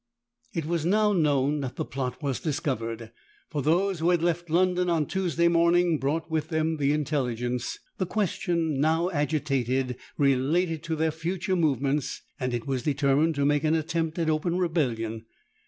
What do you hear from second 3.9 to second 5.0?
who had left London